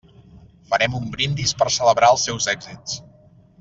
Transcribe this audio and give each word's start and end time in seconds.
Farem 0.71 0.95
un 1.01 1.05
brindis 1.17 1.55
per 1.61 1.69
celebrar 1.79 2.13
els 2.17 2.29
seus 2.31 2.53
èxits. 2.59 3.01